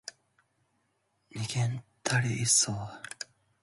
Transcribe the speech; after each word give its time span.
내겐 1.35 1.83
딸이 2.01 2.41
있어. 2.41 3.03